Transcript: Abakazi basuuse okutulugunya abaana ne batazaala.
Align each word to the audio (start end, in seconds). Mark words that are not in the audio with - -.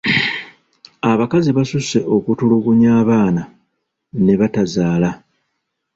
Abakazi 1.11 1.49
basuuse 1.57 1.99
okutulugunya 2.15 2.89
abaana 3.01 3.43
ne 4.23 4.33
batazaala. 4.39 5.09